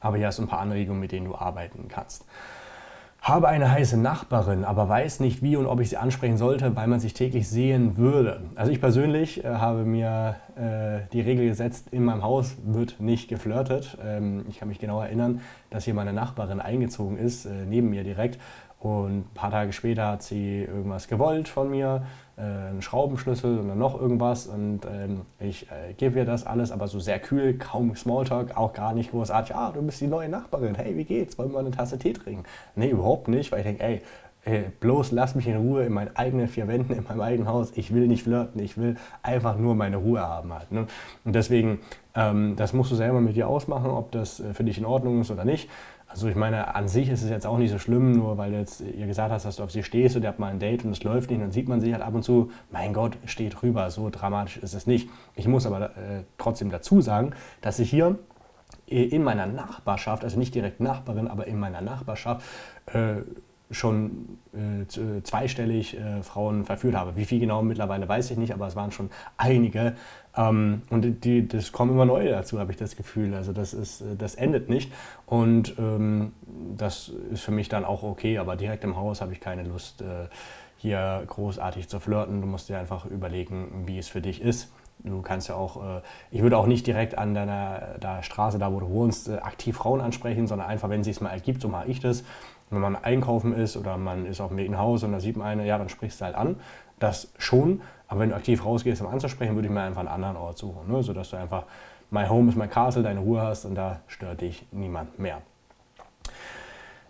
[0.00, 2.24] aber hier hast du ein paar Anregungen, mit denen du arbeiten kannst.
[3.22, 6.88] Habe eine heiße Nachbarin, aber weiß nicht wie und ob ich sie ansprechen sollte, weil
[6.88, 8.42] man sich täglich sehen würde.
[8.56, 13.28] Also ich persönlich äh, habe mir äh, die Regel gesetzt, in meinem Haus wird nicht
[13.28, 13.96] geflirtet.
[14.04, 18.02] Ähm, ich kann mich genau erinnern, dass hier meine Nachbarin eingezogen ist, äh, neben mir
[18.02, 18.40] direkt.
[18.82, 22.02] Und ein paar Tage später hat sie irgendwas gewollt von mir,
[22.36, 24.48] äh, einen Schraubenschlüssel und dann noch irgendwas.
[24.48, 28.72] Und ähm, ich äh, gebe ihr das alles, aber so sehr kühl, kaum Smalltalk, auch
[28.72, 29.54] gar nicht großartig.
[29.54, 30.74] Ah, du bist die neue Nachbarin.
[30.74, 31.38] Hey, wie geht's?
[31.38, 32.42] Wollen wir eine Tasse Tee trinken?
[32.74, 34.02] Nee, überhaupt nicht, weil ich denke, ey,
[34.44, 37.72] ey, bloß lass mich in Ruhe in meinen eigenen vier Wänden, in meinem eigenen Haus.
[37.76, 40.72] Ich will nicht flirten, ich will einfach nur meine Ruhe haben halt.
[40.72, 40.86] Ne?
[41.24, 41.78] Und deswegen,
[42.14, 45.20] ähm, das musst du selber mit dir ausmachen, ob das äh, für dich in Ordnung
[45.20, 45.70] ist oder nicht.
[46.12, 48.58] Also ich meine, an sich ist es jetzt auch nicht so schlimm, nur weil du
[48.58, 50.84] jetzt ihr gesagt hast, dass du auf sie stehst und ihr habt mal ein Date
[50.84, 53.62] und es läuft nicht, dann sieht man sich halt ab und zu, mein Gott, steht
[53.62, 55.08] rüber, so dramatisch ist es nicht.
[55.36, 58.18] Ich muss aber äh, trotzdem dazu sagen, dass ich hier
[58.86, 62.44] in meiner Nachbarschaft, also nicht direkt Nachbarin, aber in meiner Nachbarschaft,
[62.92, 63.22] äh,
[63.72, 67.16] schon äh, äh, zweistellig äh, Frauen verführt habe.
[67.16, 69.94] Wie viel genau mittlerweile weiß ich nicht, aber es waren schon einige.
[70.36, 73.34] Ähm, und die, das kommen immer neue dazu, habe ich das Gefühl.
[73.34, 74.92] Also das, ist, äh, das endet nicht.
[75.26, 76.32] Und ähm,
[76.76, 80.02] das ist für mich dann auch okay, aber direkt im Haus habe ich keine Lust,
[80.02, 80.28] äh,
[80.76, 82.40] hier großartig zu flirten.
[82.40, 84.72] Du musst dir einfach überlegen, wie es für dich ist.
[85.04, 88.80] Du kannst ja auch, äh, ich würde auch nicht direkt an deiner Straße, da wo
[88.80, 92.00] du wohnst, aktiv Frauen ansprechen, sondern einfach, wenn es sich mal ergibt, so mache ich
[92.00, 92.24] das
[92.72, 95.36] wenn man einkaufen ist oder man ist auf dem Weg nach Hause und da sieht
[95.36, 96.56] man eine, ja, dann sprichst du halt an.
[96.98, 100.36] Das schon, aber wenn du aktiv rausgehst, um anzusprechen, würde ich mir einfach einen anderen
[100.36, 101.02] Ort suchen, ne?
[101.02, 101.64] sodass du einfach,
[102.10, 105.42] my home is my castle, deine Ruhe hast und da stört dich niemand mehr.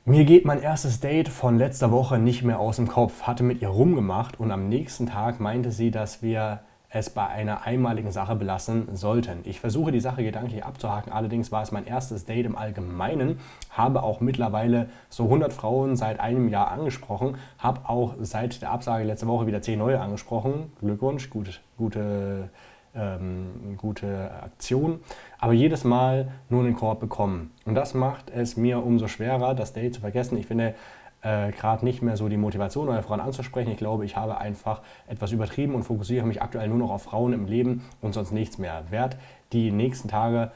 [0.04, 3.62] Mir geht mein erstes Date von letzter Woche nicht mehr aus dem Kopf, hatte mit
[3.62, 6.60] ihr rumgemacht und am nächsten Tag meinte sie, dass wir
[6.92, 9.40] es bei einer einmaligen Sache belassen sollten.
[9.44, 14.02] Ich versuche die Sache gedanklich abzuhaken, allerdings war es mein erstes Date im Allgemeinen, habe
[14.02, 19.26] auch mittlerweile so 100 Frauen seit einem Jahr angesprochen, habe auch seit der Absage letzte
[19.26, 20.72] Woche wieder 10 neue angesprochen.
[20.80, 22.50] Glückwunsch, gut, gute
[22.94, 25.00] ähm, gute Aktion,
[25.38, 27.52] aber jedes Mal nur einen Korb bekommen.
[27.64, 30.36] Und das macht es mir umso schwerer, das Date zu vergessen.
[30.36, 30.74] Ich finde
[31.22, 33.70] äh, gerade nicht mehr so die Motivation, neue Frauen anzusprechen.
[33.70, 37.32] Ich glaube, ich habe einfach etwas übertrieben und fokussiere mich aktuell nur noch auf Frauen
[37.32, 38.84] im Leben und sonst nichts mehr.
[38.90, 39.16] Werd
[39.52, 40.50] die nächsten Tage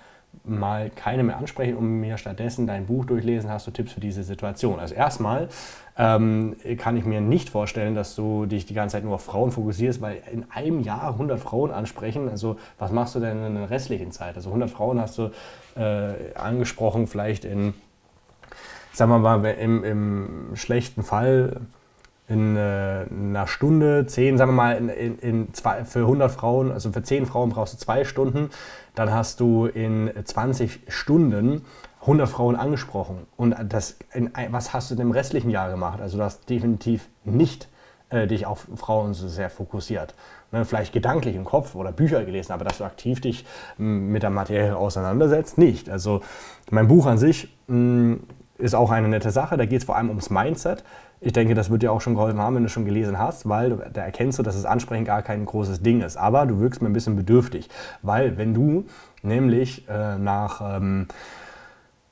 [0.45, 4.23] mal keine mehr ansprechen und mir stattdessen dein Buch durchlesen, hast du Tipps für diese
[4.23, 4.79] Situation.
[4.79, 5.49] Also erstmal
[5.97, 9.51] ähm, kann ich mir nicht vorstellen, dass du dich die ganze Zeit nur auf Frauen
[9.51, 13.71] fokussierst, weil in einem Jahr 100 Frauen ansprechen, also was machst du denn in der
[13.71, 14.37] restlichen Zeit?
[14.37, 15.31] Also 100 Frauen hast du
[15.77, 17.75] äh, angesprochen, vielleicht in,
[18.97, 21.61] sagen wir mal, im, im schlechten Fall
[22.29, 26.73] in äh, einer Stunde, zehn, sagen wir mal, in, in, in zwei, für 100 Frauen,
[26.73, 28.49] also für 10 Frauen brauchst du zwei Stunden,
[28.95, 31.65] dann hast du in 20 Stunden
[32.01, 33.27] 100 Frauen angesprochen.
[33.37, 36.01] Und das, in, was hast du denn im restlichen Jahr gemacht?
[36.01, 37.69] Also du hast definitiv nicht
[38.09, 40.15] äh, dich auf Frauen so sehr fokussiert.
[40.53, 43.45] Ne, vielleicht gedanklich im Kopf oder Bücher gelesen, aber dass du aktiv dich
[43.77, 45.91] mit der Materie auseinandersetzt, nicht.
[45.91, 46.23] Also
[46.71, 48.19] mein Buch an sich mh,
[48.59, 49.57] ist auch eine nette Sache.
[49.57, 50.85] Da geht es vor allem ums Mindset.
[51.21, 53.77] Ich denke, das wird dir auch schon geholfen haben, wenn du schon gelesen hast, weil
[53.93, 56.17] da erkennst du, dass das Ansprechen gar kein großes Ding ist.
[56.17, 57.69] Aber du wirkst mir ein bisschen bedürftig,
[58.03, 58.85] weil wenn du
[59.23, 60.77] nämlich äh, nach...
[60.77, 61.09] Ähm,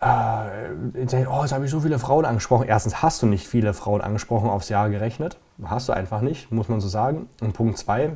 [0.01, 2.67] äh, oh, jetzt habe ich so viele Frauen angesprochen.
[2.69, 5.39] Erstens hast du nicht viele Frauen angesprochen aufs Jahr gerechnet.
[5.65, 7.29] Hast du einfach nicht, muss man so sagen.
[7.41, 8.11] Und Punkt zwei,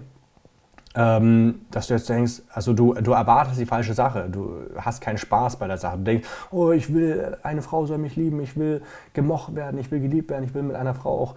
[0.95, 5.19] ähm, dass du jetzt denkst, also du, du erwartest die falsche Sache, du hast keinen
[5.19, 5.99] Spaß bei der Sache.
[5.99, 9.91] Du denkst, oh, ich will, eine Frau soll mich lieben, ich will gemocht werden, ich
[9.91, 11.35] will geliebt werden, ich will mit einer Frau auch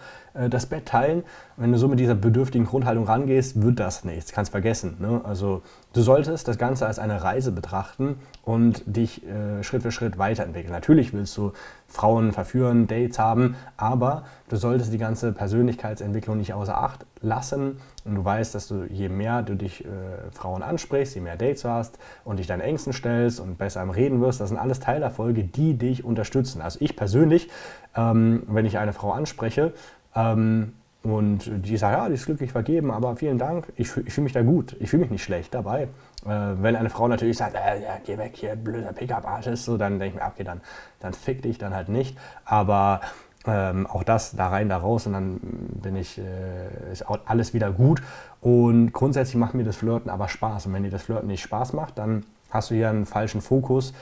[0.49, 1.23] das Bett teilen.
[1.57, 4.97] Wenn du so mit dieser bedürftigen Grundhaltung rangehst, wird das nichts, kannst vergessen.
[4.99, 5.21] Ne?
[5.23, 5.61] Also
[5.93, 10.71] du solltest das Ganze als eine Reise betrachten und dich äh, Schritt für Schritt weiterentwickeln.
[10.71, 11.51] Natürlich willst du
[11.87, 17.77] Frauen verführen, Dates haben, aber du solltest die ganze Persönlichkeitsentwicklung nicht außer Acht lassen.
[18.05, 19.87] Und du weißt, dass du je mehr du dich äh,
[20.31, 24.21] Frauen ansprichst, je mehr Dates hast und dich deinen Ängsten stellst und besser am Reden
[24.21, 26.61] wirst, das sind alles Teilerfolge, die dich unterstützen.
[26.61, 27.49] Also ich persönlich,
[27.95, 29.73] ähm, wenn ich eine Frau anspreche,
[30.15, 34.23] ähm, und die sagt, ja, die ist glücklich vergeben, aber vielen Dank, ich, ich fühle
[34.23, 35.83] mich da gut, ich fühle mich nicht schlecht dabei.
[36.25, 39.97] Äh, wenn eine Frau natürlich sagt, äh, ja, geh weg hier, blöder Pickup-Artist, so, dann
[39.97, 40.61] denke ich mir, okay, dann,
[40.99, 42.17] dann fick dich dann halt nicht.
[42.45, 43.01] Aber
[43.47, 47.71] ähm, auch das da rein, da raus und dann bin ich, äh, ist alles wieder
[47.71, 48.01] gut.
[48.39, 50.67] Und grundsätzlich macht mir das Flirten aber Spaß.
[50.67, 53.93] Und wenn dir das Flirten nicht Spaß macht, dann hast du hier einen falschen Fokus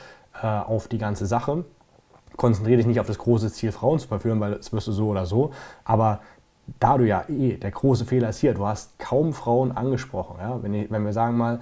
[0.42, 1.64] äh, auf die ganze Sache.
[2.40, 5.10] Konzentriere dich nicht auf das große Ziel, Frauen zu verführen, weil das wirst du so
[5.10, 5.52] oder so.
[5.84, 6.22] Aber
[6.80, 10.38] da du ja eh, der große Fehler ist hier, du hast kaum Frauen angesprochen.
[10.40, 10.64] Ja?
[10.64, 11.60] Wenn, wenn wir sagen mal,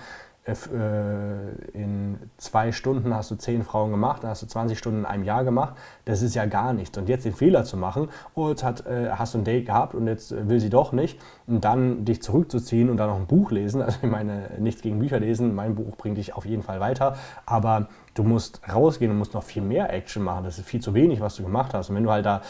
[1.73, 5.23] in zwei Stunden hast du zehn Frauen gemacht, dann hast du 20 Stunden in einem
[5.23, 5.75] Jahr gemacht.
[6.05, 6.97] Das ist ja gar nichts.
[6.97, 9.93] Und jetzt den Fehler zu machen, oh, jetzt hat, äh, hast du ein Date gehabt
[9.93, 13.51] und jetzt will sie doch nicht, und dann dich zurückzuziehen und dann noch ein Buch
[13.51, 13.81] lesen.
[13.88, 17.15] Also ich meine, nichts gegen Bücher lesen, mein Buch bringt dich auf jeden Fall weiter,
[17.45, 20.43] aber du musst rausgehen und musst noch viel mehr Action machen.
[20.43, 21.89] Das ist viel zu wenig, was du gemacht hast.
[21.89, 22.41] Und wenn du halt da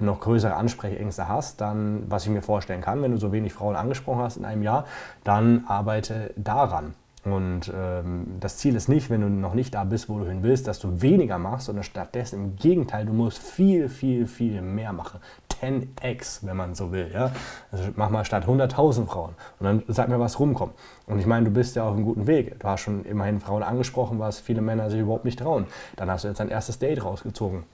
[0.00, 3.76] noch größere Ansprechängste hast, dann, was ich mir vorstellen kann, wenn du so wenig Frauen
[3.76, 4.86] angesprochen hast in einem Jahr,
[5.22, 6.94] dann arbeite daran.
[7.26, 10.44] Und ähm, das Ziel ist nicht, wenn du noch nicht da bist, wo du hin
[10.44, 14.92] willst, dass du weniger machst, sondern stattdessen im Gegenteil, du musst viel, viel, viel mehr
[14.92, 15.18] machen.
[15.60, 17.10] 10x, wenn man so will.
[17.12, 17.32] Ja?
[17.72, 20.74] Also mach mal statt 100.000 Frauen und dann sag mir, was rumkommt.
[21.06, 22.60] Und ich meine, du bist ja auf einem guten Weg.
[22.60, 25.66] Du hast schon immerhin Frauen angesprochen, was viele Männer sich überhaupt nicht trauen.
[25.96, 27.64] Dann hast du jetzt dein erstes Date rausgezogen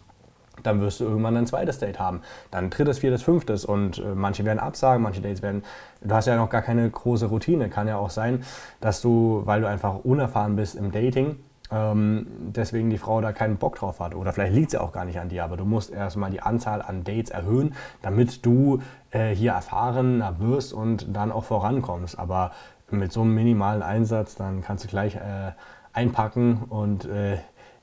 [0.62, 2.20] dann wirst du irgendwann ein zweites Date haben.
[2.50, 5.64] Dann drittes, viertes, fünftes und äh, manche werden absagen, manche Dates werden.
[6.02, 7.68] Du hast ja noch gar keine große Routine.
[7.68, 8.44] Kann ja auch sein,
[8.80, 11.36] dass du, weil du einfach unerfahren bist im Dating,
[11.72, 14.14] ähm, deswegen die Frau da keinen Bock drauf hat.
[14.14, 16.82] Oder vielleicht liegt sie auch gar nicht an dir, aber du musst erstmal die Anzahl
[16.82, 22.18] an Dates erhöhen, damit du äh, hier erfahrener wirst und dann auch vorankommst.
[22.18, 22.52] Aber
[22.90, 25.52] mit so einem minimalen Einsatz, dann kannst du gleich äh,
[25.94, 27.38] einpacken und äh,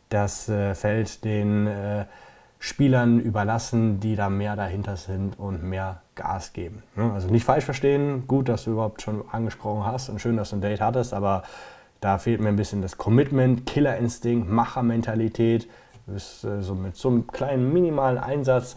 [0.09, 2.05] das äh, fällt den äh,
[2.61, 6.83] Spielern überlassen, die da mehr dahinter sind und mehr Gas geben.
[6.95, 7.09] Ne?
[7.13, 10.57] Also nicht falsch verstehen, gut, dass du überhaupt schon angesprochen hast und schön, dass du
[10.57, 11.43] ein Date hattest, aber
[12.01, 15.69] da fehlt mir ein bisschen das Commitment, Killerinstinkt, Machermentalität.
[16.07, 18.75] Äh, so mit so einem kleinen minimalen Einsatz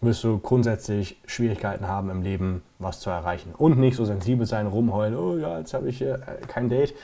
[0.00, 3.52] wirst du grundsätzlich Schwierigkeiten haben im Leben, was zu erreichen.
[3.56, 6.94] Und nicht so sensibel sein, rumheulen, oh ja, jetzt habe ich hier äh, kein Date.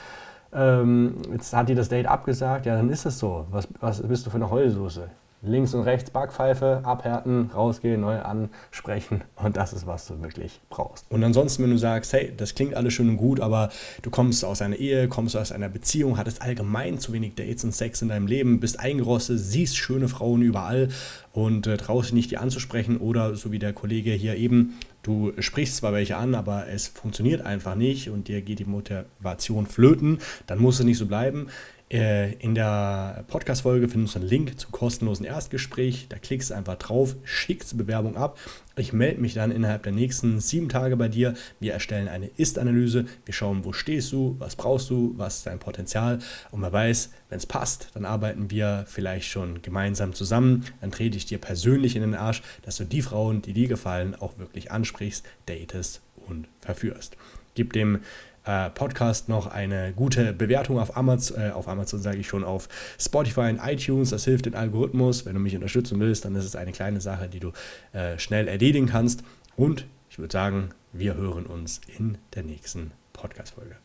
[0.54, 3.46] Ähm, jetzt hat die das Date abgesagt, ja, dann ist es so.
[3.50, 5.10] Was, was bist du für eine Heulsoße?
[5.46, 11.04] Links und rechts Backpfeife, abhärten, rausgehen, neu ansprechen und das ist, was du wirklich brauchst.
[11.10, 13.70] Und ansonsten, wenn du sagst, hey, das klingt alles schön und gut, aber
[14.02, 17.72] du kommst aus einer Ehe, kommst aus einer Beziehung, hattest allgemein zu wenig Dates und
[17.72, 20.88] Sex in deinem Leben, bist eingerostet, siehst schöne Frauen überall
[21.32, 25.32] und äh, traust dich nicht, die anzusprechen oder so wie der Kollege hier eben, du
[25.38, 30.18] sprichst zwar welche an, aber es funktioniert einfach nicht und dir geht die Motivation flöten,
[30.46, 31.48] dann muss es nicht so bleiben.
[31.90, 36.06] Äh, in der Podcast-Folge findest du einen Link zum kostenlosen Erstgespräch.
[36.08, 38.38] Da klickst du einfach drauf, schickst die Bewerbung ab.
[38.76, 41.34] Ich melde mich dann innerhalb der nächsten sieben Tage bei dir.
[41.60, 43.04] Wir erstellen eine Ist-Analyse.
[43.26, 46.20] Wir schauen, wo stehst du, was brauchst du, was ist dein Potenzial.
[46.50, 50.64] Und man weiß, wenn es passt, dann arbeiten wir vielleicht schon gemeinsam zusammen.
[50.80, 54.14] Dann trete ich dir persönlich in den Arsch, dass du die Frauen, die dir gefallen,
[54.14, 57.16] auch wirklich ansprichst, datest und verführst.
[57.54, 58.00] Gib dem
[58.44, 62.68] äh, Podcast noch eine gute Bewertung auf Amazon, äh, auf Amazon sage ich schon, auf
[62.98, 64.10] Spotify und iTunes.
[64.10, 65.26] Das hilft den Algorithmus.
[65.26, 67.52] Wenn du mich unterstützen willst, dann ist es eine kleine Sache, die du
[67.92, 69.22] äh, schnell erledigen kannst.
[69.56, 73.83] Und ich würde sagen, wir hören uns in der nächsten Podcast-Folge.